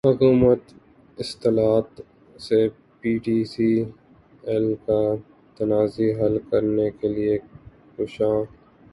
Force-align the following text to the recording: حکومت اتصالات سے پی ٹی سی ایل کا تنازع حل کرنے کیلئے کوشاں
حکومت 0.03 0.61
اتصالات 1.17 1.99
سے 2.39 2.59
پی 3.01 3.11
ٹی 3.23 3.43
سی 3.45 3.67
ایل 4.43 4.73
کا 4.85 5.01
تنازع 5.57 6.09
حل 6.19 6.37
کرنے 6.49 6.89
کیلئے 7.01 7.37
کوشاں 7.95 8.33